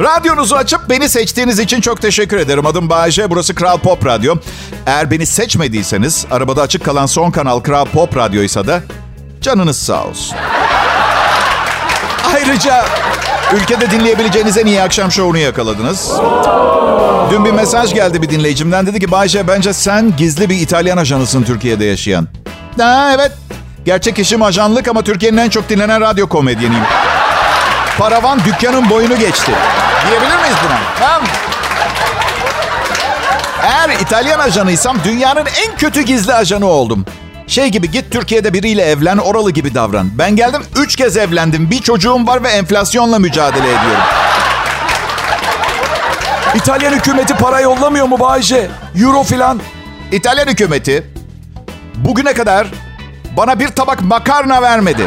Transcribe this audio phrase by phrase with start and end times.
[0.00, 2.66] Radyonuzu açıp beni seçtiğiniz için çok teşekkür ederim.
[2.66, 4.36] Adım Bayece, burası Kral Pop Radyo.
[4.86, 8.80] Eğer beni seçmediyseniz, arabada açık kalan son kanal Kral Pop Radyo'ysa da
[9.40, 10.36] canınız sağ olsun.
[12.34, 12.84] Ayrıca
[13.54, 16.12] ülkede dinleyebileceğiniz en iyi akşam şovunu yakaladınız.
[17.30, 18.86] Dün bir mesaj geldi bir dinleyicimden.
[18.86, 22.28] Dedi ki Bayce bence sen gizli bir İtalyan ajanısın Türkiye'de yaşayan.
[22.78, 23.32] Ha, evet.
[23.84, 26.84] Gerçek işim ajanlık ama Türkiye'nin en çok dinlenen radyo komedyeniyim.
[27.98, 29.52] Paravan dükkanın boyunu geçti.
[30.08, 30.78] Diyebilir miyiz buna?
[30.98, 31.28] Tamam.
[33.62, 37.06] Eğer İtalyan ajanıysam dünyanın en kötü gizli ajanı oldum.
[37.46, 40.10] Şey gibi git Türkiye'de biriyle evlen, oralı gibi davran.
[40.18, 41.70] Ben geldim, üç kez evlendim.
[41.70, 44.02] Bir çocuğum var ve enflasyonla mücadele ediyorum.
[46.54, 48.70] İtalyan hükümeti para yollamıyor mu Bayce?
[48.96, 49.60] Euro filan.
[50.12, 51.06] İtalyan hükümeti
[51.94, 52.66] bugüne kadar
[53.36, 55.06] bana bir tabak makarna vermedi.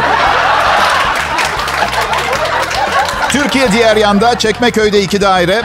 [3.54, 5.62] Türkiye diğer yanda, Çekmeköy'de iki daire,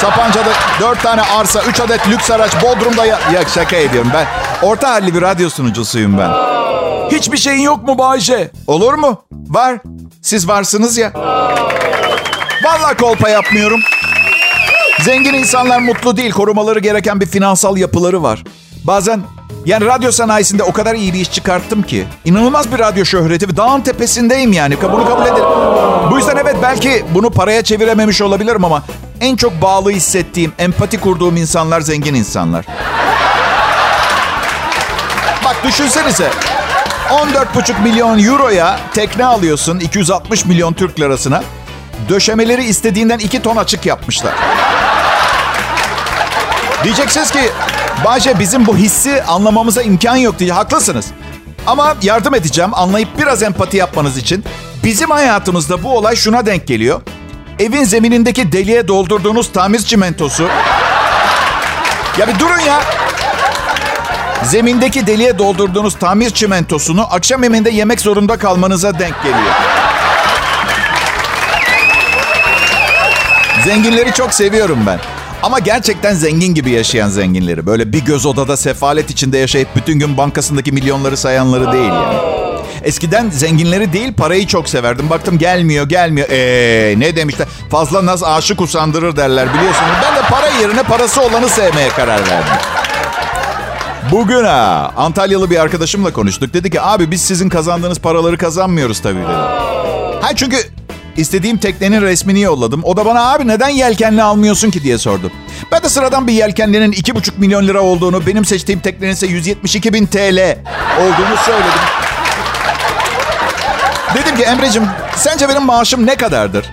[0.00, 3.04] Sapanca'da dört tane arsa, üç adet lüks araç, Bodrum'da...
[3.06, 4.26] Ya, ya şaka ediyorum ben.
[4.62, 6.30] Orta halli bir radyo sunucusuyum ben.
[7.10, 8.50] Hiçbir şeyin yok mu Bayce?
[8.66, 9.22] Olur mu?
[9.32, 9.78] Var.
[10.22, 11.12] Siz varsınız ya.
[12.64, 13.80] Vallahi kolpa yapmıyorum.
[15.00, 16.30] Zengin insanlar mutlu değil.
[16.32, 18.44] Korumaları gereken bir finansal yapıları var.
[18.84, 19.20] Bazen
[19.66, 22.06] yani radyo sanayisinde o kadar iyi bir iş çıkarttım ki.
[22.24, 24.76] inanılmaz bir radyo şöhreti ve dağın tepesindeyim yani.
[24.82, 25.44] Bunu kabul ederim.
[26.10, 28.82] Bu yüzden evet belki bunu paraya çevirememiş olabilirim ama
[29.20, 32.66] en çok bağlı hissettiğim, empati kurduğum insanlar zengin insanlar.
[35.44, 36.30] Bak düşünsenize.
[37.10, 41.42] 14,5 milyon euroya tekne alıyorsun 260 milyon Türk lirasına.
[42.08, 44.34] Döşemeleri istediğinden 2 ton açık yapmışlar.
[46.84, 47.40] Diyeceksiniz ki
[48.04, 51.06] Bahçe bizim bu hissi anlamamıza imkan yok diye haklısınız.
[51.66, 54.44] Ama yardım edeceğim anlayıp biraz empati yapmanız için.
[54.84, 57.00] Bizim hayatımızda bu olay şuna denk geliyor.
[57.58, 60.48] Evin zeminindeki deliğe doldurduğunuz tamiz çimentosu.
[62.18, 62.80] Ya bir durun ya.
[64.42, 69.54] Zemindeki deliğe doldurduğunuz tamir çimentosunu akşam yemeğinde yemek zorunda kalmanıza denk geliyor.
[73.64, 74.98] Zenginleri çok seviyorum ben.
[75.42, 77.66] Ama gerçekten zengin gibi yaşayan zenginleri.
[77.66, 82.14] Böyle bir göz odada sefalet içinde yaşayıp bütün gün bankasındaki milyonları sayanları değil yani.
[82.82, 85.10] Eskiden zenginleri değil parayı çok severdim.
[85.10, 86.28] Baktım gelmiyor gelmiyor.
[86.28, 87.48] Eee ne demişler?
[87.70, 89.92] Fazla naz aşık usandırır derler biliyorsunuz.
[90.02, 92.52] Ben de para yerine parası olanı sevmeye karar verdim.
[94.12, 96.54] Bugün ha Antalyalı bir arkadaşımla konuştuk.
[96.54, 99.32] Dedi ki abi biz sizin kazandığınız paraları kazanmıyoruz tabii dedi.
[100.20, 100.56] Ha çünkü
[101.20, 102.80] istediğim teknenin resmini yolladım.
[102.84, 105.30] O da bana abi neden yelkenli almıyorsun ki diye sordu.
[105.72, 110.06] Ben de sıradan bir yelkenlinin 2,5 milyon lira olduğunu, benim seçtiğim teknenin ise 172 bin
[110.06, 110.56] TL
[111.00, 111.80] olduğunu söyledim.
[114.14, 114.86] Dedim ki Emre'cim
[115.16, 116.66] sence benim maaşım ne kadardır?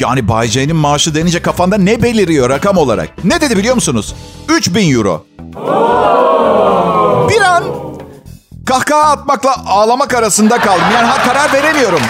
[0.00, 3.24] Yani Bay J'nin maaşı denince kafanda ne beliriyor rakam olarak?
[3.24, 4.14] Ne dedi biliyor musunuz?
[4.48, 5.26] 3000 euro.
[7.28, 7.64] Bir an
[8.66, 10.84] kahkaha atmakla ağlamak arasında kaldım.
[10.94, 12.00] Yani ha, karar veremiyorum.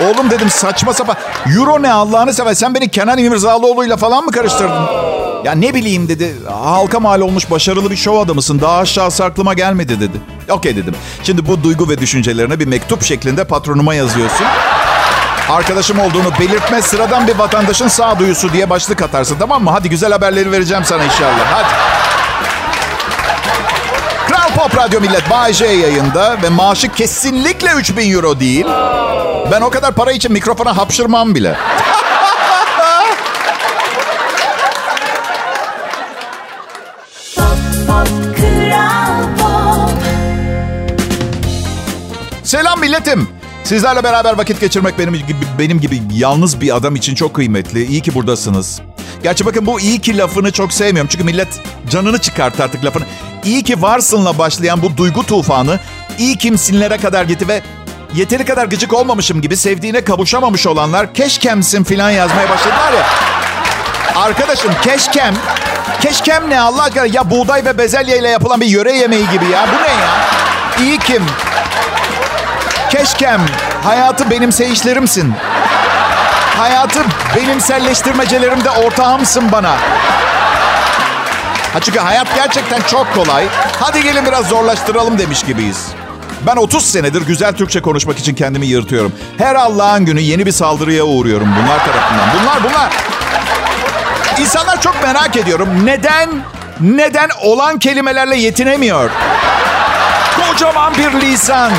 [0.00, 1.16] Oğlum dedim saçma sapan.
[1.56, 2.54] Euro ne Allah'ını sever.
[2.54, 4.86] Sen beni Kenan İmirzalıoğlu'yla falan mı karıştırdın?
[5.44, 6.34] Ya ne bileyim dedi.
[6.62, 8.60] Halka mal olmuş başarılı bir şov adamısın.
[8.60, 10.20] Daha aşağısı aklıma gelmedi dedi.
[10.50, 10.94] Okey dedim.
[11.22, 14.46] Şimdi bu duygu ve düşüncelerine bir mektup şeklinde patronuma yazıyorsun.
[15.50, 19.70] Arkadaşım olduğunu belirtme sıradan bir vatandaşın sağduyusu diye başlık atarsın tamam mı?
[19.70, 21.46] Hadi güzel haberleri vereceğim sana inşallah.
[21.52, 21.93] Hadi.
[24.56, 28.66] Pop Radyo Millet Bay J yayında ve maaşı kesinlikle 3000 euro değil.
[29.50, 31.56] Ben o kadar para için mikrofona hapşırmam bile.
[42.42, 43.28] Selam milletim.
[43.64, 47.86] Sizlerle beraber vakit geçirmek benim gibi, benim gibi yalnız bir adam için çok kıymetli.
[47.86, 48.80] İyi ki buradasınız.
[49.24, 51.08] Gerçi bakın bu iyi ki lafını çok sevmiyorum.
[51.12, 51.48] Çünkü millet
[51.90, 53.04] canını çıkarttı artık lafını.
[53.44, 55.80] İyi ki varsınla başlayan bu duygu tufanı
[56.18, 57.62] iyi kimsinlere kadar gitti ve
[58.14, 63.06] yeteri kadar gıcık olmamışım gibi sevdiğine kavuşamamış olanlar keşkemsin filan yazmaya başladılar ya.
[64.16, 65.34] Arkadaşım keşkem,
[66.00, 67.06] keşkem ne Allah aşkına?
[67.06, 69.66] Ya buğday ve bezelye ile yapılan bir yöre yemeği gibi ya.
[69.72, 70.10] Bu ne ya?
[70.80, 71.22] İyi kim?
[72.90, 73.40] Keşkem,
[73.82, 75.34] hayatı benimseyişlerimsin.
[76.56, 77.00] Hayatı
[77.36, 79.70] benimselleştirmecelerimde ortağımsın bana.
[81.72, 83.44] Ha çünkü hayat gerçekten çok kolay.
[83.80, 85.86] Hadi gelin biraz zorlaştıralım demiş gibiyiz.
[86.46, 89.12] Ben 30 senedir güzel Türkçe konuşmak için kendimi yırtıyorum.
[89.38, 92.28] Her Allah'ın günü yeni bir saldırıya uğruyorum bunlar tarafından.
[92.40, 92.92] Bunlar bunlar.
[94.38, 95.68] İnsanlar çok merak ediyorum.
[95.84, 96.30] Neden,
[96.80, 99.10] neden olan kelimelerle yetinemiyor?
[100.36, 101.72] Kocaman bir lisan.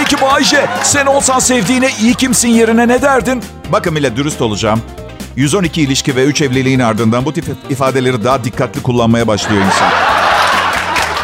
[0.00, 3.42] Peki Bayce sen olsan sevdiğine iyi kimsin yerine ne derdin?
[3.72, 4.82] Bakın bile dürüst olacağım.
[5.36, 9.88] 112 ilişki ve 3 evliliğin ardından bu tip ifadeleri daha dikkatli kullanmaya başlıyor insan.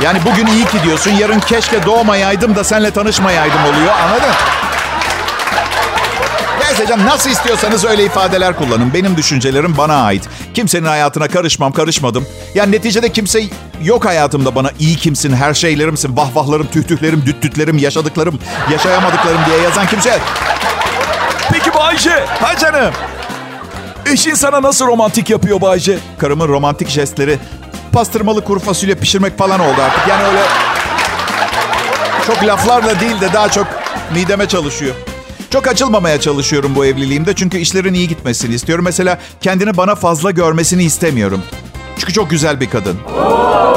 [0.03, 3.93] Yani bugün iyi ki diyorsun, yarın keşke doğmayaydım da senle tanışmayaydım oluyor.
[4.03, 4.35] Anladın?
[6.85, 8.95] Canım nasıl istiyorsanız öyle ifadeler kullanın.
[8.95, 10.29] Benim düşüncelerim bana ait.
[10.55, 12.27] Kimsenin hayatına karışmam, karışmadım.
[12.55, 13.43] Yani neticede kimse
[13.83, 18.39] yok hayatımda bana iyi kimsin, her şeylerimsin, vahvahlarım, tühtühlerim, düttütlerim, yaşadıklarım,
[18.71, 20.19] yaşayamadıklarım diye yazan kimse.
[21.53, 22.93] Peki Bayce Ha canım.
[24.13, 25.99] eşin sana nasıl romantik yapıyor Bayce?
[26.19, 27.39] Karımın romantik jestleri
[27.93, 30.09] pastırmalı kuru fasulye pişirmek falan oldu artık.
[30.09, 30.43] Yani öyle
[32.27, 33.67] çok laflarla değil de daha çok
[34.15, 34.95] mideme çalışıyor.
[35.51, 38.85] Çok açılmamaya çalışıyorum bu evliliğimde çünkü işlerin iyi gitmesini istiyorum.
[38.85, 41.43] Mesela kendini bana fazla görmesini istemiyorum.
[41.99, 42.99] Çünkü çok güzel bir kadın.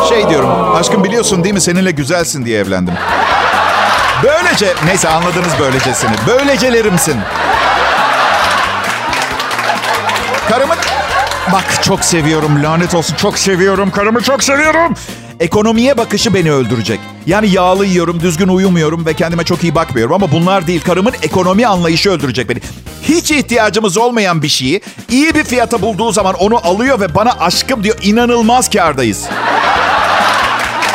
[0.10, 2.94] Şey diyorum, aşkım biliyorsun değil mi seninle güzelsin diye evlendim.
[4.24, 6.12] Böylece, neyse anladınız böylecesini.
[6.28, 7.16] Böylecelerimsin.
[10.50, 10.74] Karımı...
[11.54, 14.94] Bak çok seviyorum lanet olsun çok seviyorum karımı çok seviyorum.
[15.40, 17.00] Ekonomiye bakışı beni öldürecek.
[17.26, 20.14] Yani yağlı yiyorum, düzgün uyumuyorum ve kendime çok iyi bakmıyorum.
[20.14, 20.82] Ama bunlar değil.
[20.82, 22.60] Karımın ekonomi anlayışı öldürecek beni.
[23.04, 27.84] Hiç ihtiyacımız olmayan bir şeyi iyi bir fiyata bulduğu zaman onu alıyor ve bana aşkım
[27.84, 27.98] diyor.
[28.02, 29.26] İnanılmaz kardayız.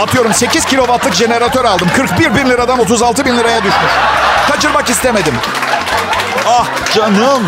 [0.00, 1.88] Atıyorum 8 kilowattlık jeneratör aldım.
[1.96, 3.92] 41 bin liradan 36 bin liraya düşmüş.
[4.50, 5.34] Kaçırmak istemedim.
[6.46, 7.42] Ah canım.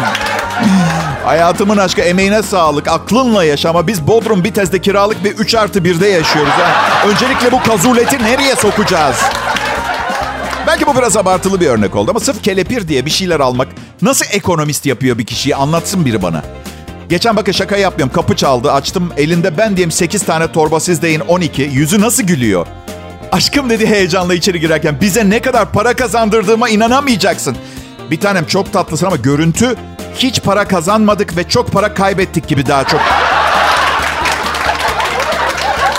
[1.25, 2.89] Hayatımın aşkı emeğine sağlık.
[2.89, 3.87] Aklınla yaşama.
[3.87, 6.53] Biz Bodrum Bitez'de kiralık bir 3 artı 1'de yaşıyoruz.
[6.53, 7.09] Ha.
[7.09, 9.17] Öncelikle bu kazuleti nereye sokacağız?
[10.67, 13.69] Belki bu biraz abartılı bir örnek oldu ama sırf kelepir diye bir şeyler almak
[14.03, 16.43] nasıl ekonomist yapıyor bir kişiyi anlatsın biri bana.
[17.09, 18.15] Geçen bakın şaka yapmıyorum.
[18.15, 18.73] Kapı çaldı.
[18.73, 19.13] Açtım.
[19.17, 21.63] Elinde ben diyeyim 8 tane torba siz deyin 12.
[21.63, 22.67] Yüzü nasıl gülüyor?
[23.33, 25.01] Aşkım dedi heyecanla içeri girerken.
[25.01, 27.57] Bize ne kadar para kazandırdığıma inanamayacaksın.
[28.11, 29.77] Bir tanem çok tatlısın ama görüntü
[30.17, 33.01] hiç para kazanmadık ve çok para kaybettik gibi daha çok.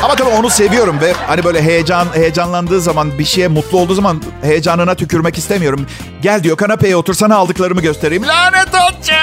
[0.04, 4.22] Ama tabii onu seviyorum ve hani böyle heyecan heyecanlandığı zaman bir şeye mutlu olduğu zaman
[4.42, 5.88] heyecanına tükürmek istemiyorum.
[6.22, 8.28] Gel diyor kanapeye otursana aldıklarımı göstereyim.
[8.28, 9.16] Lanet olsun.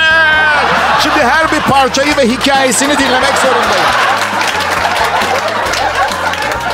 [1.03, 3.87] Şimdi her bir parçayı ve hikayesini dinlemek zorundayım.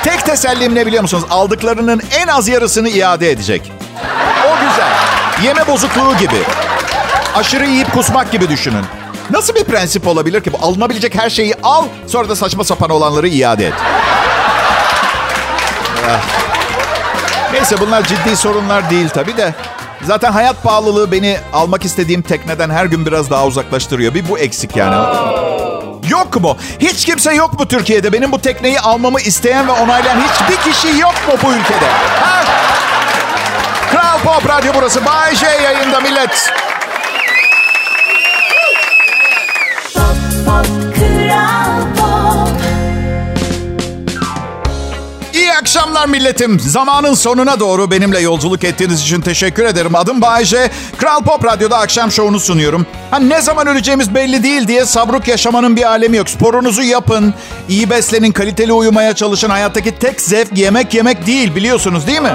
[0.05, 1.25] Tek tesellim ne biliyor musunuz?
[1.31, 3.73] Aldıklarının en az yarısını iade edecek.
[4.47, 4.93] O güzel.
[5.49, 6.37] Yeme bozukluğu gibi.
[7.37, 8.85] Aşırı yiyip kusmak gibi düşünün.
[9.31, 10.59] Nasıl bir prensip olabilir ki bu?
[10.63, 13.73] Alınabilecek her şeyi al, sonra da saçma sapan olanları iade et.
[16.11, 16.21] Ah.
[17.53, 19.55] Neyse bunlar ciddi sorunlar değil tabii de.
[20.03, 24.15] Zaten hayat pahalılığı beni almak istediğim tekneden her gün biraz daha uzaklaştırıyor.
[24.15, 24.95] Bir bu eksik yani.
[26.09, 26.57] Yok mu?
[26.81, 28.13] Hiç kimse yok mu Türkiye'de?
[28.13, 31.87] Benim bu tekneyi almamı isteyen ve onaylayan hiçbir kişi yok mu bu ülkede?
[32.21, 32.45] Ha?
[33.91, 35.05] Kral Pop Radyo burası.
[35.07, 36.53] Bay J yayında millet.
[45.35, 46.61] İyi akşamlar milletim.
[46.61, 49.95] Zamanın sonuna doğru benimle yolculuk ettiğiniz için teşekkür ederim.
[49.95, 50.71] Adım Bayece.
[50.99, 52.87] Kral Pop Radyo'da akşam şovunu sunuyorum.
[53.11, 56.29] Ha ne zaman öleceğimiz belli değil diye sabruk yaşamanın bir alemi yok.
[56.29, 57.35] Sporunuzu yapın.
[57.69, 59.51] iyi beslenin, kaliteli uyumaya çalışın.
[59.51, 62.29] Hayattaki tek zevk yemek yemek değil biliyorsunuz değil mi?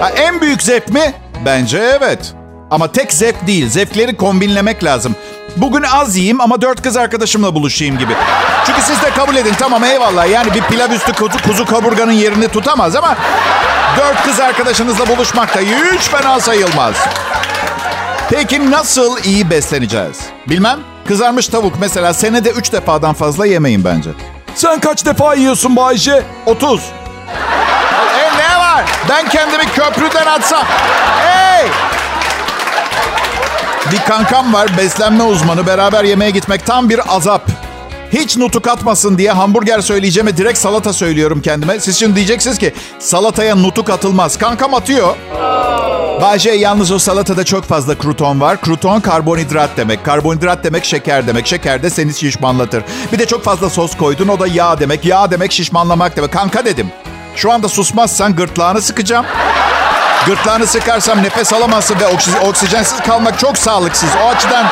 [0.00, 1.14] Ha, en büyük zevk mi?
[1.44, 2.34] Bence evet.
[2.70, 3.68] Ama tek zevk değil.
[3.68, 5.14] Zevkleri kombinlemek lazım.
[5.56, 8.12] Bugün az yiyeyim ama dört kız arkadaşımla buluşayım gibi.
[8.66, 10.30] Çünkü siz de kabul edin tamam eyvallah.
[10.30, 13.16] Yani bir pilav üstü kuzu, kuzu kaburganın yerini tutamaz ama...
[13.98, 16.94] ...dört kız arkadaşınızla buluşmak da hiç fena sayılmaz.
[18.30, 20.18] Peki nasıl iyi besleneceğiz?
[20.48, 20.78] Bilmem.
[21.08, 24.10] Kızarmış tavuk mesela senede üç defadan fazla yemeyin bence.
[24.54, 26.22] Sen kaç defa yiyorsun Bayce?
[26.46, 26.80] 30.
[28.20, 28.84] E ne var?
[29.08, 30.64] Ben kendimi köprüden atsam.
[31.24, 31.68] Hey!
[33.92, 35.66] Bir kankam var beslenme uzmanı.
[35.66, 37.42] Beraber yemeğe gitmek tam bir azap.
[38.12, 41.80] Hiç nutuk atmasın diye hamburger söyleyeceğime direkt salata söylüyorum kendime.
[41.80, 44.38] Siz şimdi diyeceksiniz ki salataya nutuk atılmaz.
[44.38, 45.16] Kankam atıyor.
[46.20, 48.60] Bahçe yalnız o salatada çok fazla kruton var.
[48.60, 50.04] Kruton karbonhidrat demek.
[50.04, 51.46] Karbonhidrat demek şeker demek.
[51.46, 52.82] Şeker de seni şişmanlatır.
[53.12, 55.04] Bir de çok fazla sos koydun o da yağ demek.
[55.04, 56.32] Yağ demek şişmanlamak demek.
[56.32, 56.86] Kanka dedim.
[57.36, 59.26] Şu anda susmazsan gırtlağını sıkacağım.
[60.28, 62.06] Gırtlağını sıkarsam nefes alamazsın ve
[62.48, 64.10] oksijensiz kalmak çok sağlıksız.
[64.24, 64.66] O açıdan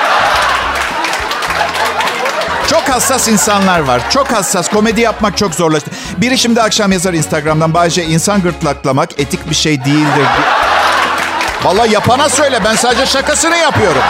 [2.70, 4.10] çok hassas insanlar var.
[4.10, 4.68] Çok hassas.
[4.68, 5.90] Komedi yapmak çok zorlaştı.
[6.16, 7.74] Biri şimdi akşam yazar Instagram'dan.
[7.74, 10.26] Bayce insan gırtlaklamak etik bir şey değildir.
[11.64, 12.60] Vallahi yapana söyle.
[12.64, 14.02] Ben sadece şakasını yapıyorum.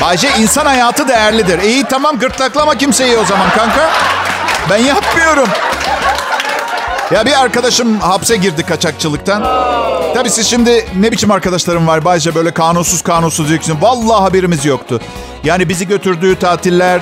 [0.00, 1.62] Bayce insan hayatı değerlidir.
[1.62, 3.90] İyi tamam gırtlaklama kimseyi o zaman kanka.
[4.70, 5.48] Ben yapmıyorum.
[7.10, 9.42] Ya bir arkadaşım hapse girdi kaçakçılıktan.
[10.14, 13.78] Tabii siz şimdi ne biçim arkadaşlarım var Bayce böyle kanunsuz kanunsuz diyorsun.
[13.80, 15.00] Vallahi haberimiz yoktu.
[15.44, 17.00] Yani bizi götürdüğü tatiller,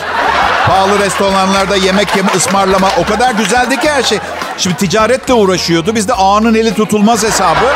[0.66, 4.18] pahalı restoranlarda yemek yeme, ısmarlama o kadar güzeldi ki her şey.
[4.58, 5.94] Şimdi ticaretle uğraşıyordu.
[5.94, 7.66] Biz de ağanın eli tutulmaz hesabı.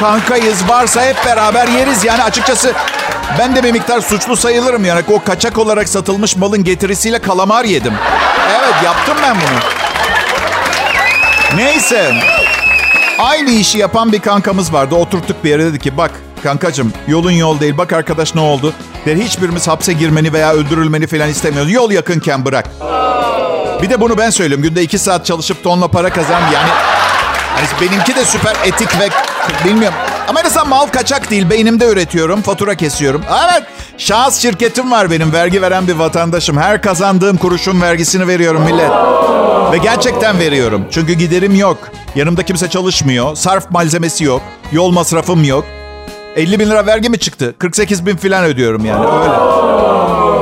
[0.00, 2.04] Kankayız varsa hep beraber yeriz.
[2.04, 2.72] Yani açıkçası
[3.38, 4.84] ben de bir miktar suçlu sayılırım.
[4.84, 7.94] Yani o kaçak olarak satılmış malın getirisiyle kalamar yedim.
[8.60, 9.83] Evet yaptım ben bunu.
[11.56, 12.14] Neyse.
[13.18, 14.94] Aynı işi yapan bir kankamız vardı.
[14.94, 16.10] Oturttuk bir yere dedi ki bak
[16.42, 17.78] kankacım yolun yol değil.
[17.78, 18.72] Bak arkadaş ne oldu?
[19.06, 21.72] Dedi hiçbirimiz hapse girmeni veya öldürülmeni falan istemiyoruz.
[21.72, 22.70] Yol yakınken bırak.
[23.82, 24.62] Bir de bunu ben söylüyorum.
[24.62, 26.40] Günde iki saat çalışıp tonla para kazan.
[26.40, 26.68] Yani
[27.54, 29.08] hani benimki de süper etik ve
[29.64, 29.98] bilmiyorum.
[30.28, 31.50] Ama azından mal kaçak değil.
[31.50, 32.42] Beynimde üretiyorum.
[32.42, 33.22] Fatura kesiyorum.
[33.44, 33.62] Evet.
[33.98, 35.32] Şahıs şirketim var benim.
[35.32, 36.58] Vergi veren bir vatandaşım.
[36.58, 38.90] Her kazandığım kuruşun vergisini veriyorum millet.
[39.72, 40.86] Ve gerçekten veriyorum.
[40.90, 41.78] Çünkü giderim yok.
[42.14, 43.36] Yanımda kimse çalışmıyor.
[43.36, 44.42] Sarf malzemesi yok.
[44.72, 45.64] Yol masrafım yok.
[46.36, 47.54] 50 bin lira vergi mi çıktı?
[47.58, 49.34] 48 bin falan ödüyorum yani öyle.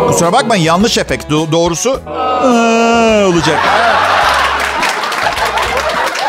[0.06, 1.30] Kusura bakmayın yanlış efekt.
[1.30, 3.58] Do- doğrusu aa, olacak.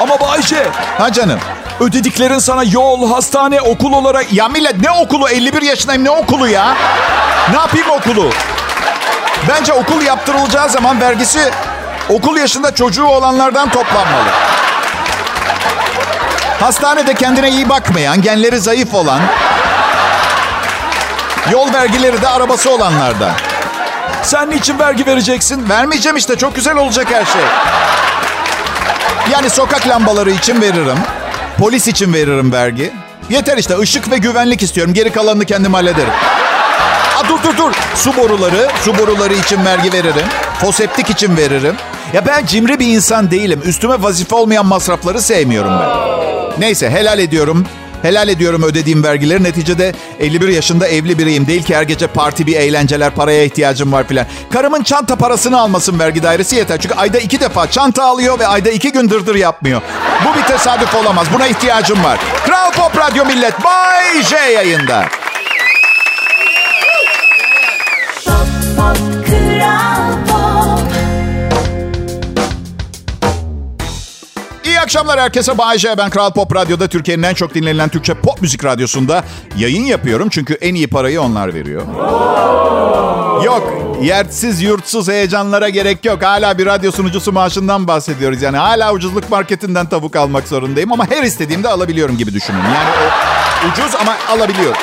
[0.02, 0.68] Ama Bayce
[0.98, 1.40] Ha canım.
[1.84, 4.34] Ödediklerin sana yol, hastane, okul olarak...
[4.34, 5.30] Ya millet ne okulu?
[5.30, 6.76] 51 yaşındayım ne okulu ya?
[7.52, 8.30] Ne yapayım okulu?
[9.50, 11.52] Bence okul yaptırılacağı zaman vergisi
[12.10, 14.30] okul yaşında çocuğu olanlardan toplanmalı.
[16.60, 19.22] Hastanede kendine iyi bakmayan, genleri zayıf olan,
[21.52, 23.32] yol vergileri de arabası olanlardan.
[24.24, 25.70] Sen niçin vergi vereceksin?
[25.70, 27.42] Vermeyeceğim işte çok güzel olacak her şey.
[29.32, 30.98] Yani sokak lambaları için veririm.
[31.58, 32.92] Polis için veririm vergi.
[33.30, 34.94] Yeter işte ışık ve güvenlik istiyorum.
[34.94, 36.14] Geri kalanını kendim hallederim.
[37.18, 37.72] Aa, dur dur dur.
[37.96, 40.26] Su boruları, su boruları için vergi veririm.
[40.62, 41.76] Foseptik için veririm.
[42.14, 43.62] Ya ben cimri bir insan değilim.
[43.66, 45.90] Üstüme vazife olmayan masrafları sevmiyorum ben.
[46.62, 47.66] Neyse helal ediyorum.
[48.04, 49.44] Helal ediyorum ödediğim vergileri.
[49.44, 51.48] Neticede 51 yaşında evli biriyim.
[51.48, 54.26] Değil ki her gece parti bir eğlenceler, paraya ihtiyacım var filan.
[54.54, 56.80] Karımın çanta parasını almasın vergi dairesi yeter.
[56.82, 59.82] Çünkü ayda iki defa çanta alıyor ve ayda iki gün dırdır yapmıyor.
[60.26, 61.28] Bu bir tesadüf olamaz.
[61.34, 62.20] Buna ihtiyacım var.
[62.46, 65.06] Kral Pop Radyo Millet Bay J yayında.
[74.84, 75.58] Akşamlar herkese.
[75.58, 75.98] Bay J.
[75.98, 79.24] Ben Kral Pop Radyo'da Türkiye'nin en çok dinlenilen Türkçe pop müzik radyosunda
[79.58, 80.30] yayın yapıyorum.
[80.30, 81.82] Çünkü en iyi parayı onlar veriyor.
[83.44, 86.24] Yok, yersiz yurtsuz heyecanlara gerek yok.
[86.24, 88.42] Hala bir radyo sunucusu maaşından bahsediyoruz.
[88.42, 90.92] Yani hala ucuzluk marketinden tavuk almak zorundayım.
[90.92, 92.58] Ama her istediğimde alabiliyorum gibi düşünün.
[92.58, 92.90] Yani
[93.66, 94.82] o ucuz ama alabiliyorum.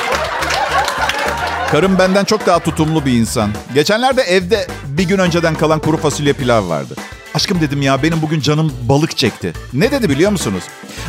[1.71, 3.49] Karım benden çok daha tutumlu bir insan.
[3.73, 6.95] Geçenlerde evde bir gün önceden kalan kuru fasulye pilav vardı.
[7.35, 9.53] Aşkım dedim ya benim bugün canım balık çekti.
[9.73, 10.63] Ne dedi biliyor musunuz?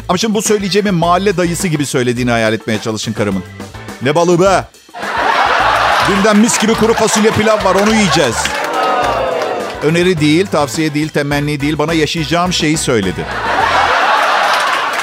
[0.09, 3.43] Ama şimdi bu söyleyeceğimi mahalle dayısı gibi söylediğini hayal etmeye çalışın karımın.
[4.03, 4.65] Ne balığı be?
[6.09, 8.37] Dünden mis gibi kuru fasulye pilav var onu yiyeceğiz.
[9.83, 11.79] Öneri değil, tavsiye değil, temenni değil.
[11.79, 13.25] Bana yaşayacağım şeyi söyledi.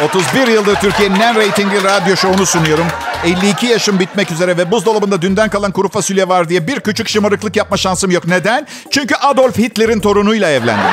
[0.04, 2.86] 31 yıldır Türkiye'nin en reytingli radyo şovunu sunuyorum.
[3.24, 7.56] 52 yaşım bitmek üzere ve buzdolabında dünden kalan kuru fasulye var diye bir küçük şımarıklık
[7.56, 8.28] yapma şansım yok.
[8.28, 8.68] Neden?
[8.92, 10.92] Çünkü Adolf Hitler'in torunuyla evlendim.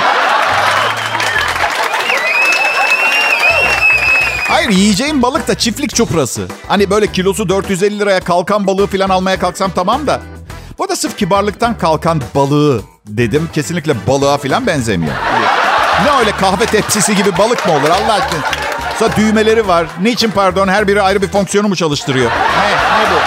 [4.48, 6.48] Hayır yiyeceğim balık da çiftlik çuprası.
[6.68, 10.20] Hani böyle kilosu 450 liraya kalkan balığı falan almaya kalksam tamam da.
[10.78, 13.48] Bu da sırf kibarlıktan kalkan balığı dedim.
[13.52, 15.14] Kesinlikle balığa falan benzemiyor.
[16.04, 18.65] Ne öyle kahve tepsisi gibi balık mı olur Allah aşkına?
[18.98, 19.86] Sonra düğmeleri var.
[20.02, 22.30] Niçin pardon her biri ayrı bir fonksiyonu mu çalıştırıyor?
[22.30, 22.36] Ne?
[23.00, 23.18] Ne bu?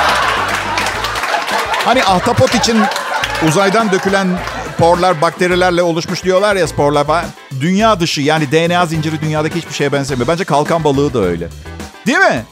[1.86, 2.82] Hani ahtapot için
[3.48, 4.28] uzaydan dökülen
[4.78, 7.26] porlar bakterilerle oluşmuş diyorlar ya sporlar falan.
[7.62, 10.28] Dünya dışı yani DNA zinciri dünyadaki hiçbir şeye benzemiyor.
[10.28, 11.48] Bence kalkan balığı da öyle.
[12.08, 12.44] Değil mi?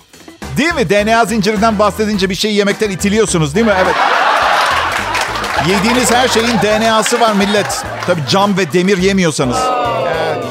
[0.57, 0.89] Değil mi?
[0.89, 3.73] DNA zincirinden bahsedince bir şey yemekten itiliyorsunuz değil mi?
[3.83, 3.95] Evet.
[5.67, 7.83] Yediğiniz her şeyin DNA'sı var millet.
[8.07, 9.57] Tabii cam ve demir yemiyorsanız.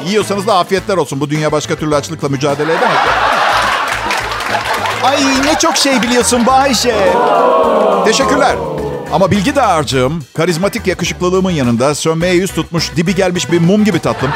[0.07, 1.19] Yiyorsanız da afiyetler olsun.
[1.19, 2.97] Bu dünya başka türlü açlıkla mücadele edemez.
[5.03, 7.13] Ay ne çok şey biliyorsun Bayşe.
[8.05, 8.55] Teşekkürler.
[9.13, 14.31] Ama bilgi dağarcığım, karizmatik yakışıklılığımın yanında sönmeye yüz tutmuş, dibi gelmiş bir mum gibi tatlım.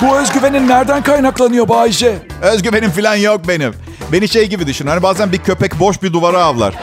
[0.00, 2.18] Bu özgüvenin nereden kaynaklanıyor Bayce?
[2.42, 3.74] Özgüvenim falan yok benim.
[4.12, 4.86] Beni şey gibi düşün.
[4.86, 6.74] Hani bazen bir köpek boş bir duvara avlar.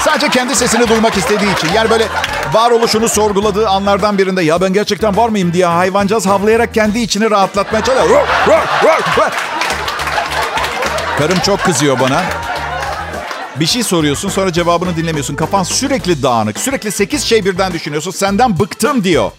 [0.00, 1.68] Sadece kendi sesini duymak istediği için.
[1.74, 2.04] Yani böyle
[2.54, 7.84] varoluşunu sorguladığı anlardan birinde ya ben gerçekten var mıyım diye hayvancağız havlayarak kendi içini rahatlatmaya
[7.84, 8.26] çalışıyor.
[11.18, 12.22] Karım çok kızıyor bana.
[13.56, 15.34] Bir şey soruyorsun sonra cevabını dinlemiyorsun.
[15.36, 16.58] Kafan sürekli dağınık.
[16.58, 18.10] Sürekli sekiz şey birden düşünüyorsun.
[18.10, 19.30] Senden bıktım diyor.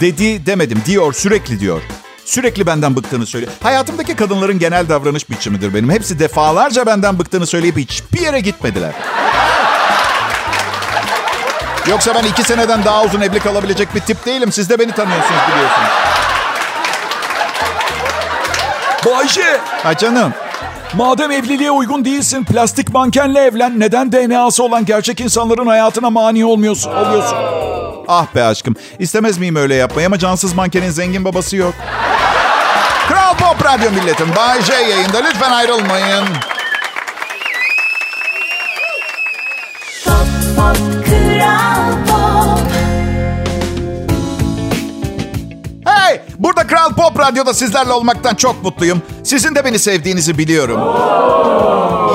[0.00, 0.82] Dedi demedim.
[0.86, 1.82] Diyor sürekli diyor.
[2.24, 3.52] Sürekli benden bıktığını söylüyor.
[3.62, 5.90] Hayatımdaki kadınların genel davranış biçimidir benim.
[5.90, 8.92] Hepsi defalarca benden bıktığını söyleyip hiçbir yere gitmediler.
[11.90, 14.52] Yoksa ben iki seneden daha uzun evli kalabilecek bir tip değilim.
[14.52, 15.88] Siz de beni tanıyorsunuz biliyorsunuz.
[19.06, 20.32] Bayce, Ha canım.
[20.94, 23.80] madem evliliğe uygun değilsin, plastik mankenle evlen.
[23.80, 26.90] Neden DNA'sı olan gerçek insanların hayatına mani olmuyorsun?
[26.92, 27.38] Oluyorsun.
[28.08, 28.76] Ah be aşkım.
[28.98, 31.74] İstemez miyim öyle yapmayı ama cansız mankenin zengin babası yok.
[33.08, 34.28] Kral Pop Radyo milletim.
[34.36, 35.18] Bay J yayında.
[35.18, 36.24] Lütfen ayrılmayın.
[41.56, 42.60] Kral pop
[45.84, 46.20] Hey!
[46.38, 49.02] Burada Kral Pop Radyo'da sizlerle olmaktan çok mutluyum.
[49.24, 50.80] Sizin de beni sevdiğinizi biliyorum.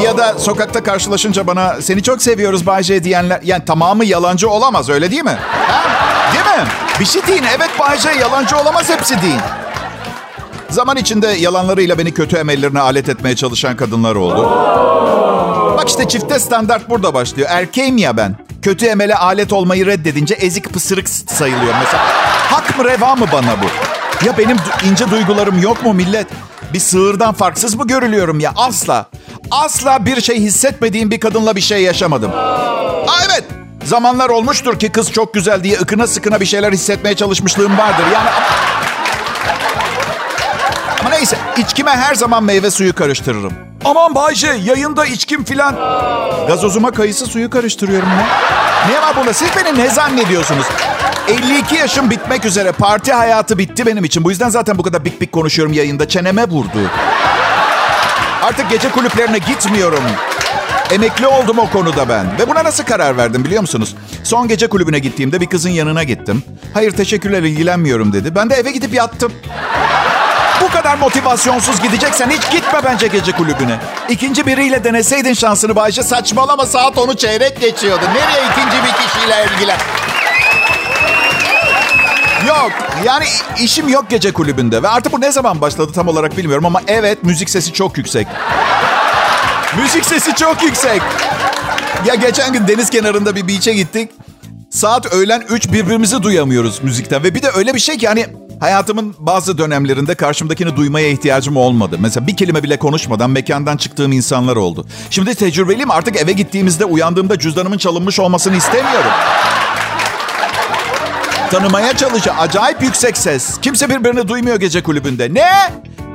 [0.04, 3.40] Ya da sokakta karşılaşınca bana seni çok seviyoruz Bay J diyenler...
[3.44, 5.38] Yani tamamı yalancı olamaz öyle değil mi?
[5.68, 5.84] Ha?
[6.34, 6.72] Değil mi?
[7.00, 7.44] Bir şey deyin.
[7.58, 9.42] Evet Bay J yalancı olamaz hepsi deyin.
[10.70, 14.50] Zaman içinde yalanlarıyla beni kötü emellerine alet etmeye çalışan kadınlar oldu.
[15.78, 17.50] Bak işte çifte standart burada başlıyor.
[17.52, 18.36] Erkeğim ya ben.
[18.62, 22.04] Kötü emele alet olmayı reddedince ezik pısırık sayılıyor mesela.
[22.52, 23.66] Hak mı reva mı bana bu?
[24.26, 24.58] Ya benim
[24.92, 26.28] ince duygularım yok mu millet?
[26.74, 28.54] Bir sığırdan farksız mı görülüyorum ya?
[28.56, 29.10] Asla.
[29.52, 32.32] Asla bir şey hissetmediğim bir kadınla bir şey yaşamadım.
[33.08, 33.44] Aa evet.
[33.84, 38.06] Zamanlar olmuştur ki kız çok güzel diye ıkına sıkına bir şeyler hissetmeye çalışmışlığım vardır.
[38.14, 38.30] Yani
[41.22, 43.54] neyse içkime her zaman meyve suyu karıştırırım.
[43.86, 45.76] Aman Bayce, yayında içkim filan.
[46.48, 48.28] Gazozuma kayısı suyu karıştırıyorum ya.
[48.90, 49.34] Ne var bunda?
[49.34, 50.66] Siz beni ne zannediyorsunuz?
[51.28, 52.72] 52 yaşım bitmek üzere.
[52.72, 54.24] Parti hayatı bitti benim için.
[54.24, 56.08] Bu yüzden zaten bu kadar bik bik konuşuyorum yayında.
[56.08, 56.90] Çeneme vurdu.
[58.44, 60.04] Artık gece kulüplerine gitmiyorum.
[60.92, 62.26] Emekli oldum o konuda ben.
[62.40, 63.96] Ve buna nasıl karar verdim biliyor musunuz?
[64.24, 66.44] Son gece kulübüne gittiğimde bir kızın yanına gittim.
[66.74, 68.36] Hayır teşekkürler ilgilenmiyorum dedi.
[68.36, 69.32] Ben de eve gidip yattım.
[70.62, 73.80] Bu kadar motivasyonsuz gideceksen hiç gitme bence gece kulübüne.
[74.10, 78.06] İkinci biriyle deneseydin şansını Bayşe saçmalama saat onu çeyrek geçiyordu.
[78.06, 79.78] Nereye ikinci bir kişiyle ilgilen?
[82.48, 82.72] Yok
[83.06, 83.26] yani
[83.60, 87.24] işim yok gece kulübünde ve artık bu ne zaman başladı tam olarak bilmiyorum ama evet
[87.24, 88.28] müzik sesi çok yüksek.
[89.78, 91.02] müzik sesi çok yüksek.
[92.06, 94.12] Ya geçen gün deniz kenarında bir beach'e gittik.
[94.70, 97.24] Saat öğlen 3 birbirimizi duyamıyoruz müzikten.
[97.24, 98.26] Ve bir de öyle bir şey ki hani
[98.62, 101.98] hayatımın bazı dönemlerinde karşımdakini duymaya ihtiyacım olmadı.
[102.00, 104.86] Mesela bir kelime bile konuşmadan mekandan çıktığım insanlar oldu.
[105.10, 109.12] Şimdi tecrübeliyim artık eve gittiğimizde uyandığımda cüzdanımın çalınmış olmasını istemiyorum.
[111.52, 112.36] Tanımaya çalışıyor.
[112.40, 113.58] Acayip yüksek ses.
[113.62, 115.34] Kimse birbirini duymuyor gece kulübünde.
[115.34, 115.52] Ne?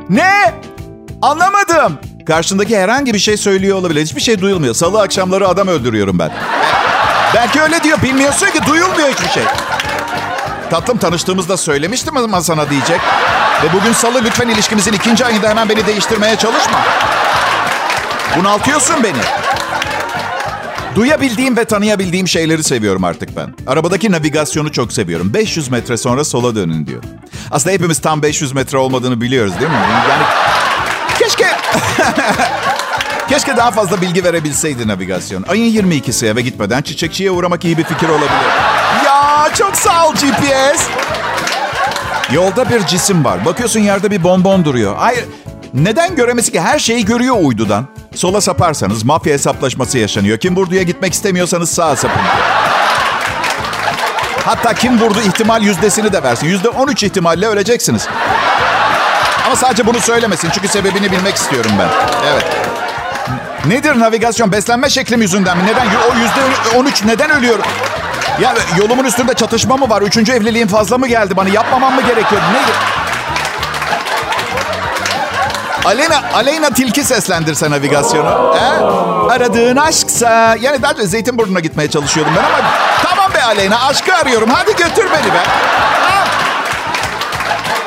[0.09, 0.55] Ne?
[1.23, 1.99] Anlamadım.
[2.27, 4.03] Karşındaki herhangi bir şey söylüyor olabilir.
[4.03, 4.75] Hiçbir şey duyulmuyor.
[4.75, 6.31] Salı akşamları adam öldürüyorum ben.
[7.35, 8.03] Belki öyle diyor.
[8.03, 9.43] Bilmiyorsun ki duyulmuyor hiçbir şey.
[10.71, 13.01] Tatlım tanıştığımızda söylemiştim ama sana diyecek.
[13.63, 16.79] Ve bugün salı lütfen ilişkimizin ikinci ayında hemen beni değiştirmeye çalışma.
[18.39, 19.19] Bunaltıyorsun beni.
[20.95, 23.55] Duyabildiğim ve tanıyabildiğim şeyleri seviyorum artık ben.
[23.67, 25.35] Arabadaki navigasyonu çok seviyorum.
[25.35, 27.03] 500 metre sonra sola dönün diyor.
[27.51, 29.77] Aslında hepimiz tam 500 metre olmadığını biliyoruz değil mi?
[30.11, 30.23] Yani
[31.19, 31.47] keşke...
[33.29, 35.45] Keşke daha fazla bilgi verebilseydi navigasyon.
[35.49, 38.66] Ayın 22'si eve gitmeden çiçekçiye uğramak iyi bir fikir olabilir.
[39.55, 40.83] Çok sağ ol GPS.
[42.33, 43.45] Yolda bir cisim var.
[43.45, 44.97] Bakıyorsun yerde bir bonbon duruyor.
[44.97, 45.25] Hayır.
[45.75, 46.61] Neden göremesi ki?
[46.61, 47.87] Her şeyi görüyor uydudan.
[48.15, 50.39] Sola saparsanız mafya hesaplaşması yaşanıyor.
[50.39, 52.21] Kim vurduya gitmek istemiyorsanız sağa sapın.
[54.45, 56.47] Hatta kim vurdu ihtimal yüzdesini de versin.
[56.47, 58.09] Yüzde 13 ihtimalle öleceksiniz.
[59.47, 60.51] Ama sadece bunu söylemesin.
[60.51, 61.89] Çünkü sebebini bilmek istiyorum ben.
[62.33, 62.45] Evet.
[63.67, 64.53] Nedir navigasyon?
[64.53, 65.65] Beslenme şeklim yüzünden mi?
[65.65, 65.87] Neden?
[65.87, 67.65] O yüzde 13 neden ölüyorum?
[68.41, 70.03] Ya yolumun üstünde çatışma mı var?
[70.03, 71.49] Üçüncü evliliğin fazla mı geldi bana?
[71.49, 72.43] Yapmamam mı gerekiyor?
[72.53, 72.75] Nedir?
[75.85, 78.55] Aleyna, Aleyna Tilki seslendirse navigasyonu.
[78.59, 78.85] He?
[79.35, 80.57] Aradığın aşksa...
[80.61, 82.71] Yani daha önce Zeytinburnu'na gitmeye çalışıyordum ben ama...
[83.03, 84.49] Tamam be Aleyna aşkı arıyorum.
[84.53, 85.39] Hadi götür beni be.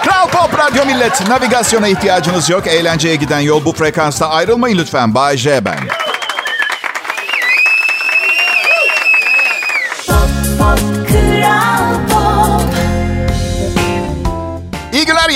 [0.03, 1.27] Kral Pop Radyo Millet.
[1.29, 2.67] Navigasyona ihtiyacınız yok.
[2.67, 4.29] Eğlenceye giden yol bu frekansta.
[4.29, 5.15] Ayrılmayın lütfen.
[5.15, 6.08] Bay J ben.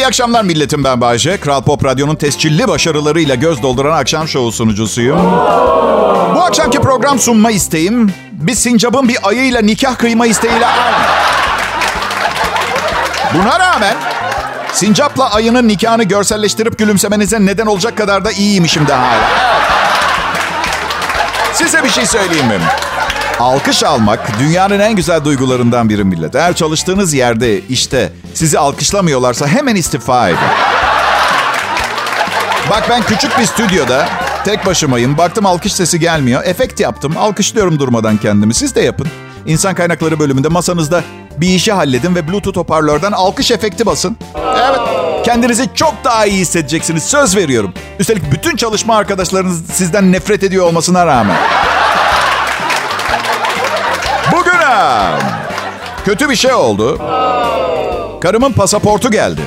[0.03, 1.37] İyi akşamlar milletim ben Bayce.
[1.37, 5.19] Kral Pop Radyo'nun tescilli başarılarıyla göz dolduran akşam şovu sunucusuyum.
[6.35, 10.95] Bu akşamki program sunma isteğim bir sincapın bir ayıyla nikah kıyma isteğiyle aynı.
[13.33, 13.95] Buna rağmen
[14.73, 19.29] sincapla ayının nikahını görselleştirip gülümsemenize neden olacak kadar da iyiymişim de hala.
[21.53, 22.59] Size bir şey söyleyeyim mi?
[23.43, 26.35] Alkış almak dünyanın en güzel duygularından biri millet.
[26.35, 30.37] Eğer çalıştığınız yerde işte sizi alkışlamıyorlarsa hemen istifa edin.
[32.69, 34.09] Bak ben küçük bir stüdyoda
[34.45, 35.17] tek başımayım.
[35.17, 36.43] Baktım alkış sesi gelmiyor.
[36.45, 37.13] Efekt yaptım.
[37.17, 38.53] Alkışlıyorum durmadan kendimi.
[38.53, 39.07] Siz de yapın.
[39.45, 41.03] İnsan kaynakları bölümünde masanızda
[41.37, 44.17] bir işi halledin ve Bluetooth hoparlörden alkış efekti basın.
[44.35, 44.79] Evet.
[45.25, 47.03] Kendinizi çok daha iyi hissedeceksiniz.
[47.03, 47.73] Söz veriyorum.
[47.99, 51.37] Üstelik bütün çalışma arkadaşlarınız sizden nefret ediyor olmasına rağmen.
[56.05, 56.97] Kötü bir şey oldu.
[58.21, 59.41] Karımın pasaportu geldi.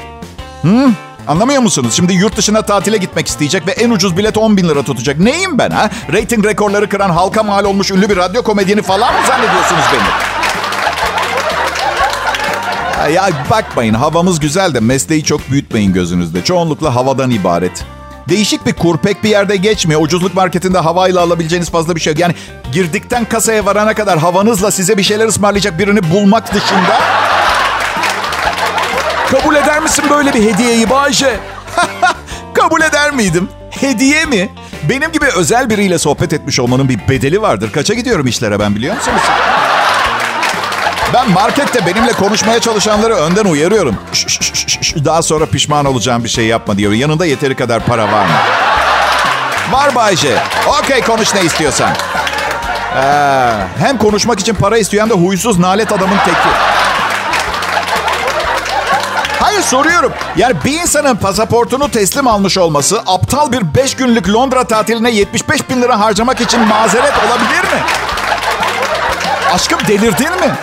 [0.63, 0.91] Hı?
[1.29, 1.95] Anlamıyor musunuz?
[1.97, 5.19] Şimdi yurt dışına tatile gitmek isteyecek ve en ucuz bilet 10 bin lira tutacak.
[5.19, 5.91] Neyim ben ha?
[6.13, 10.09] Rating rekorları kıran halka mal olmuş ünlü bir radyo komedyeni falan mı zannediyorsunuz beni?
[13.15, 16.45] Ya bakmayın havamız güzel de mesleği çok büyütmeyin gözünüzde.
[16.45, 17.85] Çoğunlukla havadan ibaret.
[18.29, 20.01] Değişik bir kur pek bir yerde geçmiyor.
[20.03, 22.21] Ucuzluk marketinde havayla alabileceğiniz fazla bir şey yok.
[22.21, 22.35] Yani
[22.73, 27.01] girdikten kasaya varana kadar havanızla size bir şeyler ısmarlayacak birini bulmak dışında...
[29.31, 31.41] Kabul eder misin böyle bir hediyeyi Bayce?
[32.55, 33.49] Kabul eder miydim?
[33.71, 34.49] Hediye mi?
[34.89, 37.73] Benim gibi özel biriyle sohbet etmiş olmanın bir bedeli vardır.
[37.73, 39.23] Kaça gidiyorum işlere ben biliyor musunuz?
[41.15, 43.97] Ben markette benimle konuşmaya çalışanları önden uyarıyorum.
[44.13, 46.93] Şş, şş, şş, Daha sonra pişman olacağım bir şey yapma diyor.
[46.93, 48.33] Yanında yeteri kadar para var mı?
[49.73, 50.39] Var Bayce.
[50.83, 51.91] Okey konuş ne istiyorsan.
[52.97, 56.49] Ee, hem konuşmak için para istiyor hem de huysuz nalet adamın teki.
[59.41, 60.13] Hayır soruyorum.
[60.37, 65.83] Yani bir insanın pasaportunu teslim almış olması aptal bir 5 günlük Londra tatiline 75 bin
[65.83, 67.83] lira harcamak için mazeret olabilir mi?
[69.55, 70.55] Aşkım delirdin mi?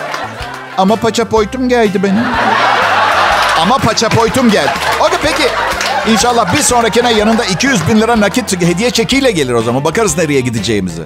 [0.78, 2.24] Ama paçaportum geldi benim.
[3.60, 4.70] Ama paçaportum geldi.
[5.00, 5.48] Okey peki.
[6.12, 9.84] İnşallah bir sonrakine yanında 200 bin lira nakit hediye çekiyle gelir o zaman.
[9.84, 11.02] Bakarız nereye gideceğimizi.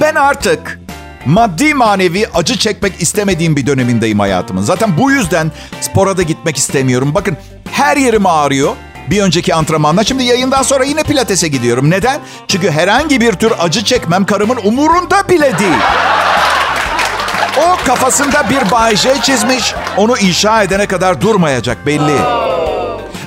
[0.00, 0.80] Ben artık
[1.26, 4.62] maddi manevi acı çekmek istemediğim bir dönemindeyim hayatımın.
[4.62, 7.14] Zaten bu yüzden spora da gitmek istemiyorum.
[7.14, 7.36] Bakın
[7.72, 8.72] her yerim ağrıyor.
[9.10, 11.90] Bir önceki antrenmanla şimdi yayından sonra yine pilatese gidiyorum.
[11.90, 12.20] Neden?
[12.48, 15.78] Çünkü herhangi bir tür acı çekmem karımın umurunda bile değil.
[17.58, 19.74] O kafasında bir J çizmiş.
[19.96, 22.16] Onu inşa edene kadar durmayacak belli.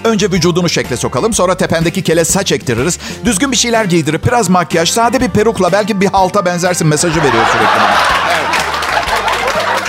[0.04, 1.34] Önce vücudunu şekle sokalım.
[1.34, 3.00] Sonra tependeki kele saç ektiririz.
[3.26, 7.46] Düzgün bir şeyler giydirip biraz makyaj, sade bir perukla belki bir halta benzersin mesajı veriyor
[7.52, 7.80] sürekli.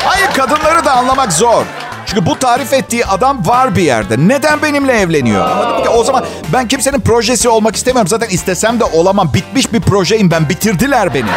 [0.04, 1.64] Hayır kadınları da anlamak zor.
[2.06, 4.14] Çünkü bu tarif ettiği adam var bir yerde.
[4.18, 5.48] Neden benimle evleniyor?
[5.94, 8.08] O zaman ben kimsenin projesi olmak istemiyorum.
[8.08, 9.34] Zaten istesem de olamam.
[9.34, 10.48] Bitmiş bir projeyim ben.
[10.48, 11.30] Bitirdiler beni.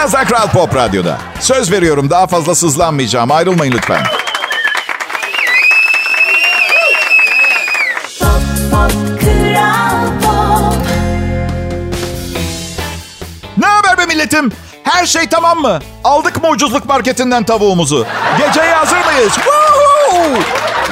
[0.00, 1.18] Birazdan Kral Pop Radyo'da.
[1.40, 3.30] Söz veriyorum daha fazla sızlanmayacağım.
[3.30, 4.02] Ayrılmayın lütfen.
[8.20, 8.92] Pop, pop,
[10.22, 10.74] Pop.
[13.58, 14.52] Ne haber be milletim?
[14.84, 15.78] Her şey tamam mı?
[16.04, 18.06] Aldık mı ucuzluk marketinden tavuğumuzu?
[18.38, 19.32] Geceye hazır mıyız?
[19.34, 20.42] Woohoo!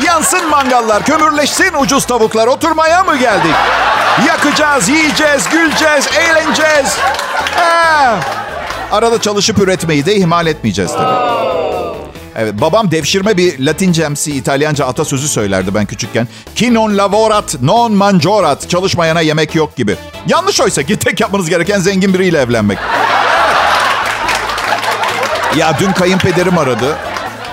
[0.07, 2.47] Yansın mangallar, kömürleşsin ucuz tavuklar.
[2.47, 3.55] Oturmaya mı geldik?
[4.27, 6.97] Yakacağız, yiyeceğiz, güleceğiz, eğleneceğiz.
[7.57, 8.15] Ha.
[8.93, 11.39] Arada çalışıp üretmeyi de ihmal etmeyeceğiz tabii.
[12.37, 16.29] Evet, babam devşirme bir Latincemsi İtalyanca atasözü söylerdi ben küçükken.
[16.55, 18.69] Ki non lavorat, non manjorat.
[18.71, 19.97] Çalışmayana yemek yok gibi.
[20.29, 22.79] Yanlış oysa ki tek yapmanız gereken zengin biriyle evlenmek.
[25.57, 26.97] Ya dün kayınpederim aradı.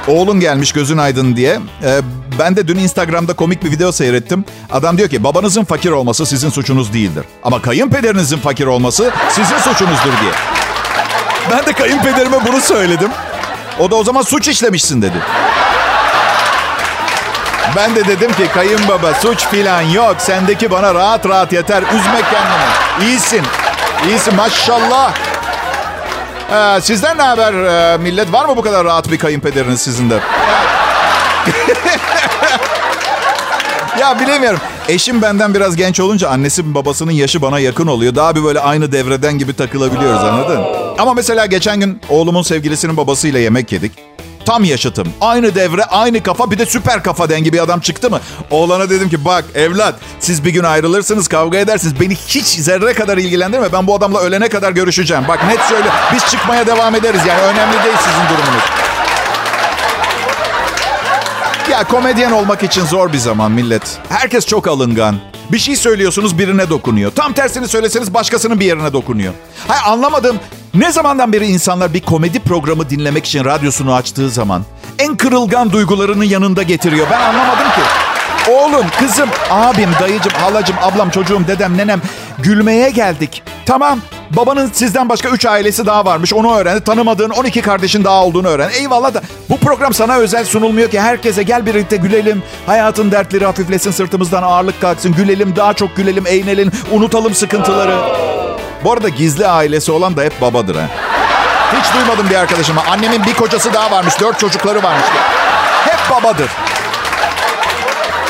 [0.08, 1.60] Oğlun gelmiş gözün aydın diye.
[1.84, 2.02] Ee,
[2.40, 4.46] ben de dün Instagram'da komik bir video seyrettim.
[4.72, 7.26] Adam diyor ki babanızın fakir olması sizin suçunuz değildir.
[7.44, 10.65] Ama kayınpederinizin fakir olması sizin suçunuzdur diye.
[11.52, 13.12] Ben de kayınpederime bunu söyledim.
[13.80, 15.18] O da o zaman suç işlemişsin dedi.
[17.76, 20.16] Ben de dedim ki kayınbaba suç filan yok.
[20.18, 21.82] Sendeki bana rahat rahat yeter.
[21.84, 23.10] Üzme kendini.
[23.10, 23.42] İyisin.
[24.08, 25.14] İyisin maşallah.
[26.52, 28.34] Ee, sizden ne haber ee, millet?
[28.34, 30.20] Var mı bu kadar rahat bir kayınpederiniz sizin de?
[34.00, 34.60] ya bilemiyorum.
[34.88, 38.16] Eşim benden biraz genç olunca annesi babasının yaşı bana yakın oluyor.
[38.16, 40.85] Daha bir böyle aynı devreden gibi takılabiliyoruz anladın?
[40.98, 43.92] Ama mesela geçen gün oğlumun sevgilisinin babasıyla yemek yedik.
[44.46, 45.08] Tam yaşıtım.
[45.22, 48.20] Aynı devre, aynı kafa bir de süper kafa dengi bir adam çıktı mı?
[48.52, 52.00] Oğlana dedim ki bak evlat siz bir gün ayrılırsınız kavga edersiniz.
[52.00, 53.74] Beni hiç zerre kadar ilgilendirme.
[53.74, 55.24] Ben bu adamla ölene kadar görüşeceğim.
[55.28, 58.64] Bak net söyle biz çıkmaya devam ederiz yani önemli değil sizin durumunuz.
[61.72, 63.98] Ya komedyen olmak için zor bir zaman millet.
[64.10, 65.16] Herkes çok alıngan.
[65.52, 67.12] Bir şey söylüyorsunuz birine dokunuyor.
[67.12, 69.34] Tam tersini söyleseniz başkasının bir yerine dokunuyor.
[69.68, 70.40] Hayır anlamadım.
[70.74, 74.64] Ne zamandan beri insanlar bir komedi programı dinlemek için radyosunu açtığı zaman
[75.00, 77.08] en kırılgan duygularını yanında getiriyor.
[77.12, 77.82] Ben anlamadım ki.
[78.52, 82.02] Oğlum, kızım, abim, dayıcım, halacım, ablam, çocuğum, dedem, nenem
[82.40, 83.44] gülmeye geldik.
[83.66, 86.34] Tamam Babanın sizden başka 3 ailesi daha varmış.
[86.34, 86.84] Onu öğrendi.
[86.84, 88.70] Tanımadığın 12 kardeşin daha olduğunu öğren.
[88.70, 91.02] Eyvallah da bu program sana özel sunulmuyor ki.
[91.02, 92.44] Herkese gel birlikte gülelim.
[92.66, 93.92] Hayatın dertleri hafiflesin.
[93.92, 95.12] Sırtımızdan ağırlık kalksın.
[95.12, 96.72] Gülelim, daha çok gülelim, eğlenelim.
[96.92, 97.98] Unutalım sıkıntıları.
[98.84, 100.88] Bu arada gizli ailesi olan da hep babadır ha.
[101.80, 102.84] Hiç duymadım bir arkadaşıma.
[102.92, 104.20] Annemin bir kocası daha varmış.
[104.20, 105.06] Dört çocukları varmış.
[105.86, 106.50] Hep babadır.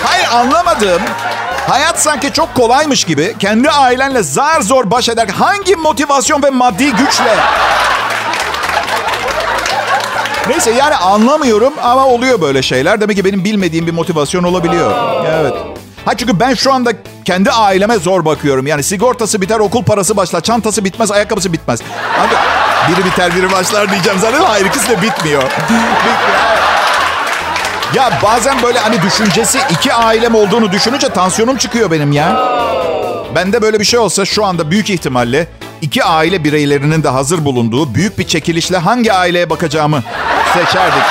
[0.03, 1.01] Hayır anlamadım.
[1.67, 5.27] Hayat sanki çok kolaymış gibi kendi ailenle zar zor baş eder.
[5.27, 7.37] Hangi motivasyon ve maddi güçle?
[10.49, 13.01] Neyse yani anlamıyorum ama oluyor böyle şeyler.
[13.01, 14.91] Demek ki benim bilmediğim bir motivasyon olabiliyor.
[15.27, 15.53] Evet.
[16.05, 16.91] Ha çünkü ben şu anda
[17.25, 18.67] kendi aileme zor bakıyorum.
[18.67, 21.81] Yani sigortası biter, okul parası başlar, çantası bitmez, ayakkabısı bitmez.
[22.19, 22.35] Abi,
[22.91, 24.41] biri biter, biri başlar diyeceğim zaten.
[24.41, 25.43] Hayır ikisi de bitmiyor.
[25.69, 26.74] bitmiyor.
[27.95, 32.55] Ya bazen böyle hani düşüncesi iki ailem olduğunu düşününce tansiyonum çıkıyor benim ya.
[33.35, 35.47] Bende böyle bir şey olsa şu anda büyük ihtimalle
[35.81, 40.03] iki aile bireylerinin de hazır bulunduğu büyük bir çekilişle hangi aileye bakacağımı
[40.53, 41.03] seçerdik.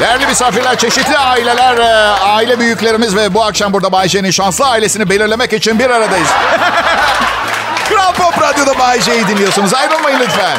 [0.00, 5.52] Değerli misafirler, çeşitli aileler, e, aile büyüklerimiz ve bu akşam burada Bayşe'nin şanslı ailesini belirlemek
[5.52, 6.28] için bir aradayız.
[7.88, 9.74] Kral Pop Radyo'da Bayşe'yi dinliyorsunuz.
[9.74, 10.58] Ayrılmayın lütfen.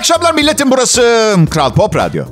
[0.00, 2.24] Akşamlar milletim burası Kral Pop Radyo.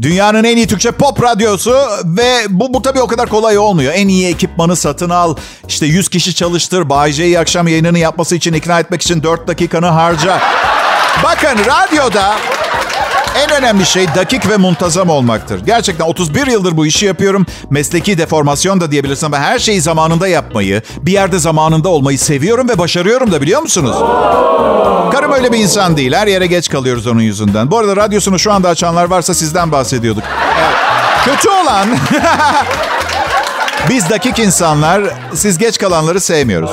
[0.00, 3.92] Dünyanın en iyi Türkçe pop radyosu ve bu, bu tabii o kadar kolay olmuyor.
[3.96, 5.36] En iyi ekipmanı satın al,
[5.68, 9.86] işte 100 kişi çalıştır, Bay J'yi akşam yayınını yapması için ikna etmek için 4 dakikanı
[9.86, 10.40] harca.
[11.24, 12.34] Bakın radyoda
[13.36, 15.60] en önemli şey dakik ve muntazam olmaktır.
[15.66, 17.46] Gerçekten 31 yıldır bu işi yapıyorum.
[17.70, 22.78] Mesleki deformasyon da diyebilirsin ama her şeyi zamanında yapmayı, bir yerde zamanında olmayı seviyorum ve
[22.78, 23.96] başarıyorum da biliyor musunuz?
[25.12, 26.12] Karım öyle bir insan değil.
[26.12, 27.70] Her yere geç kalıyoruz onun yüzünden.
[27.70, 30.24] Bu arada radyosunu şu anda açanlar varsa sizden bahsediyorduk.
[30.58, 30.74] Evet.
[31.24, 31.88] Kötü olan...
[33.90, 35.02] Biz dakik insanlar,
[35.34, 36.70] siz geç kalanları sevmiyoruz.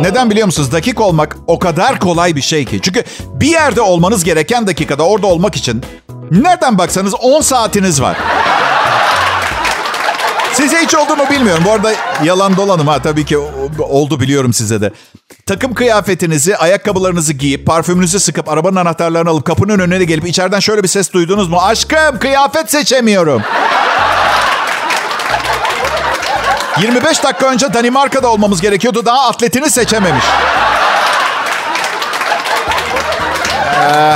[0.00, 0.72] Neden biliyor musunuz?
[0.72, 2.80] Dakik olmak o kadar kolay bir şey ki.
[2.82, 5.82] Çünkü bir yerde olmanız gereken dakikada orada olmak için
[6.30, 8.16] nereden baksanız 10 saatiniz var.
[10.52, 11.64] Size hiç oldu mu bilmiyorum.
[11.66, 11.92] Bu arada
[12.24, 13.38] yalan dolanım ha tabii ki
[13.78, 14.92] oldu biliyorum size de.
[15.46, 20.88] Takım kıyafetinizi, ayakkabılarınızı giyip, parfümünüzü sıkıp, arabanın anahtarlarını alıp kapının önüne gelip içeriden şöyle bir
[20.88, 21.58] ses duydunuz mu?
[21.60, 23.42] Aşkım kıyafet seçemiyorum.
[26.82, 29.06] 25 dakika önce Danimarka'da olmamız gerekiyordu.
[29.06, 30.24] Daha atletini seçememiş.
[33.80, 34.14] Ee,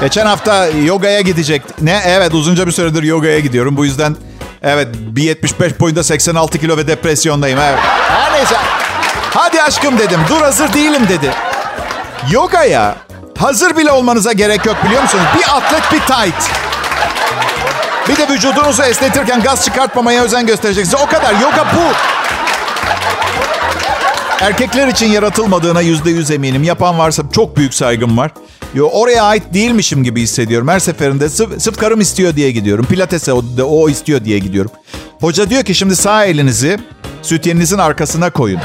[0.00, 1.62] geçen hafta yogaya gidecek.
[1.80, 2.02] Ne?
[2.06, 3.76] Evet uzunca bir süredir yogaya gidiyorum.
[3.76, 4.16] Bu yüzden
[4.62, 7.58] evet 1.75 boyunda 86 kilo ve depresyondayım.
[7.58, 7.78] Evet.
[8.08, 8.56] Her neyse.
[9.34, 10.20] Hadi aşkım dedim.
[10.28, 11.30] Dur hazır değilim dedi.
[12.30, 12.94] Yogaya
[13.38, 15.24] hazır bile olmanıza gerek yok biliyor musunuz?
[15.38, 16.50] Bir atlet bir tight.
[18.08, 21.02] Bir de vücudunuzu esnetirken gaz çıkartmamaya özen göstereceksiniz.
[21.02, 21.32] O kadar.
[21.40, 21.92] Yoga bu.
[24.44, 26.62] Erkekler için yaratılmadığına yüzde yüz eminim.
[26.62, 28.30] Yapan varsa çok büyük saygım var.
[28.74, 30.68] Yo, oraya ait değilmişim gibi hissediyorum.
[30.68, 32.84] Her seferinde sırf, sırf karım istiyor diye gidiyorum.
[32.84, 34.70] Pilates'e o, o istiyor diye gidiyorum.
[35.20, 36.78] Hoca diyor ki şimdi sağ elinizi
[37.22, 38.60] sütyeninizin arkasına koyun.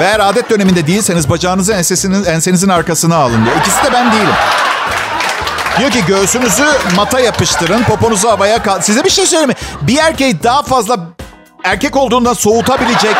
[0.00, 3.56] Ve eğer adet döneminde değilseniz bacağınızı ensesinin, ensenizin arkasına alın diyor.
[3.60, 4.34] İkisi de ben değilim.
[5.78, 6.64] Diyor ki göğsünüzü
[6.96, 8.80] mata yapıştırın, poponuzu havaya kal...
[8.80, 9.54] Size bir şey söyleyeyim mi?
[9.82, 10.96] Bir erkeği daha fazla
[11.64, 13.16] erkek olduğundan soğutabilecek,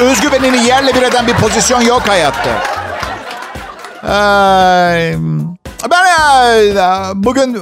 [0.00, 2.50] özgüvenini yerle bir eden bir pozisyon yok hayatta.
[4.02, 5.16] Ay,
[5.90, 6.06] ben
[6.76, 7.58] ya, bugün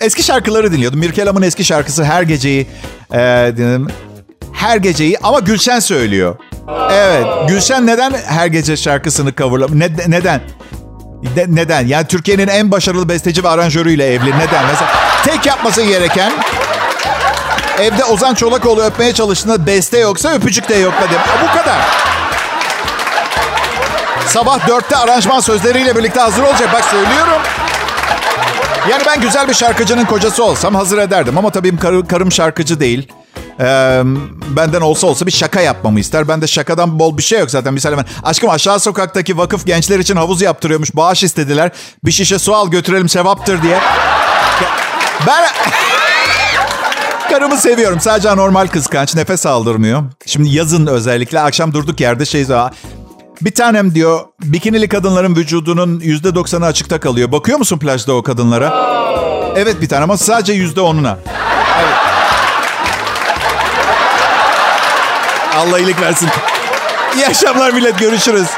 [0.00, 1.00] eski şarkıları dinliyordum.
[1.00, 2.66] Mirkelam'ın eski şarkısı Her Geceyi
[3.12, 3.18] e,
[3.56, 3.88] dinledim.
[4.52, 6.36] Her Geceyi ama Gülşen söylüyor.
[6.90, 9.74] Evet, Gülşen neden Her Gece şarkısını coverlamış?
[9.74, 10.40] Ne, neden?
[11.22, 11.86] De, neden?
[11.86, 14.30] Yani Türkiye'nin en başarılı besteci ve aranjörüyle evli.
[14.30, 14.66] Neden?
[14.70, 14.90] Mesela
[15.24, 16.32] tek yapması gereken
[17.80, 21.20] evde Ozan Çolakoğlu öpmeye çalıştığında beste yoksa öpücük de yokla dedim.
[21.42, 21.78] Bu kadar.
[24.26, 26.68] Sabah dörtte aranjman sözleriyle birlikte hazır olacak.
[26.72, 27.42] Bak söylüyorum.
[28.90, 31.38] Yani ben güzel bir şarkıcının kocası olsam hazır ederdim.
[31.38, 31.76] Ama tabii
[32.08, 33.08] karım şarkıcı değil.
[33.60, 34.02] Ee,
[34.56, 36.28] benden olsa olsa bir şaka yapmamı ister.
[36.28, 37.74] Ben de şakadan bol bir şey yok zaten.
[37.74, 40.96] Misal ben aşkım aşağı sokaktaki vakıf gençler için havuz yaptırıyormuş.
[40.96, 41.70] Bağış istediler.
[42.04, 43.78] Bir şişe su al götürelim sevaptır diye.
[45.26, 45.44] Ben...
[47.30, 48.00] Karımı seviyorum.
[48.00, 49.14] Sadece normal kıskanç.
[49.14, 50.02] Nefes aldırmıyor.
[50.26, 52.46] Şimdi yazın özellikle akşam durduk yerde şey
[53.40, 57.32] bir tanem diyor bikinili kadınların vücudunun %90'ı açıkta kalıyor.
[57.32, 58.98] Bakıyor musun plajda o kadınlara?
[59.56, 61.16] Evet bir tane ama sadece %10'una.
[65.58, 66.28] Allah iyilik versin.
[67.16, 68.48] İyi akşamlar millet görüşürüz.